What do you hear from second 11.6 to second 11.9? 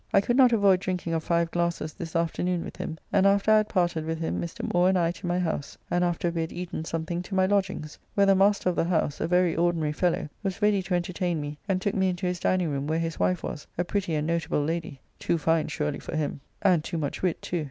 and